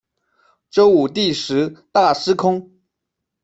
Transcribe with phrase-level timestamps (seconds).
[0.71, 2.71] 周武帝时大司空。